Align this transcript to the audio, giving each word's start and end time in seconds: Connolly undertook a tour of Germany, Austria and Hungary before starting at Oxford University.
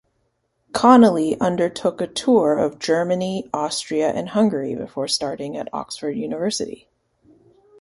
Connolly 0.73 1.39
undertook 1.39 2.01
a 2.01 2.07
tour 2.07 2.57
of 2.57 2.79
Germany, 2.79 3.47
Austria 3.53 4.09
and 4.09 4.29
Hungary 4.29 4.73
before 4.73 5.07
starting 5.07 5.55
at 5.55 5.69
Oxford 5.71 6.17
University. 6.17 6.87